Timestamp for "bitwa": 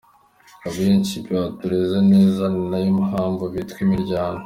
3.53-3.79